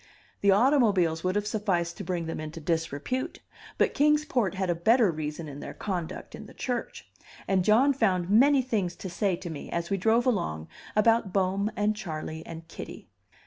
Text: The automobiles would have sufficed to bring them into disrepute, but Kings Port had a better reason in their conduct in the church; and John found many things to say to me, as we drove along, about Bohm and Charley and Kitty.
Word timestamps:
The 0.41 0.49
automobiles 0.49 1.23
would 1.23 1.35
have 1.35 1.45
sufficed 1.45 1.95
to 1.97 2.03
bring 2.03 2.25
them 2.25 2.39
into 2.39 2.59
disrepute, 2.59 3.39
but 3.77 3.93
Kings 3.93 4.25
Port 4.25 4.55
had 4.55 4.67
a 4.67 4.73
better 4.73 5.11
reason 5.11 5.47
in 5.47 5.59
their 5.59 5.75
conduct 5.75 6.33
in 6.33 6.47
the 6.47 6.55
church; 6.55 7.07
and 7.47 7.63
John 7.63 7.93
found 7.93 8.27
many 8.27 8.63
things 8.63 8.95
to 8.95 9.11
say 9.11 9.35
to 9.35 9.51
me, 9.51 9.69
as 9.69 9.91
we 9.91 9.97
drove 9.97 10.25
along, 10.25 10.67
about 10.95 11.31
Bohm 11.33 11.69
and 11.75 11.95
Charley 11.95 12.43
and 12.47 12.67
Kitty. 12.67 13.09